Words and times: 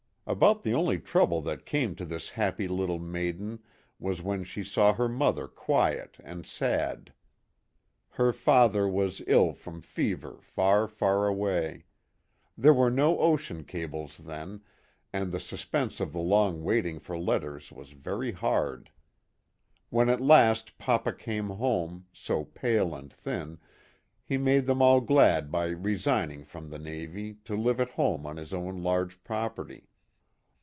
About 0.27 0.61
the 0.61 0.73
only 0.73 0.97
trouble 0.97 1.41
that 1.41 1.65
came 1.65 1.93
to 1.95 2.05
this 2.05 2.29
happy 2.29 2.65
little 2.65 2.99
maiden 2.99 3.59
was 3.99 4.21
when 4.21 4.45
she 4.45 4.63
saw 4.63 4.93
her 4.93 5.09
mother 5.09 5.45
quiet 5.45 6.17
and 6.23 6.45
sad. 6.45 7.11
Her 8.11 8.31
father 8.31 8.87
was 8.87 9.21
ill 9.27 9.51
from 9.51 9.79
"MISSMILLY." 9.81 10.11
107 10.11 10.37
fever 10.37 10.41
far, 10.41 10.87
far 10.87 11.27
away; 11.27 11.83
there 12.57 12.73
were 12.73 12.89
no 12.91 13.19
ocean 13.19 13.65
cables 13.65 14.19
then, 14.19 14.61
and 15.11 15.33
the 15.33 15.39
suspense 15.39 15.99
of 15.99 16.13
the 16.13 16.19
long 16.21 16.63
waiting 16.63 16.97
for 16.99 17.17
letters 17.19 17.69
was 17.69 17.91
very 17.91 18.31
hard. 18.31 18.89
When 19.89 20.07
at 20.07 20.21
last 20.21 20.77
papa 20.77 21.11
came 21.11 21.49
home, 21.49 22.05
so 22.13 22.45
pale 22.45 22.95
and 22.95 23.11
thin, 23.11 23.57
he 24.23 24.37
made 24.37 24.65
them 24.65 24.81
all 24.81 25.01
glad 25.01 25.51
by 25.51 25.65
resigning 25.65 26.45
from 26.45 26.69
the 26.69 26.79
navy 26.79 27.33
to 27.43 27.53
live 27.53 27.81
at 27.81 27.89
home 27.89 28.25
on 28.25 28.37
his 28.37 28.53
own 28.53 28.81
large 28.81 29.21
property. 29.25 29.87